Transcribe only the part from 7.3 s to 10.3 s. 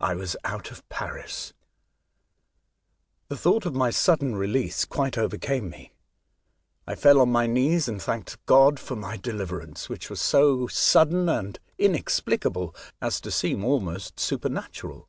my knees and thanked God for my deliverance, which was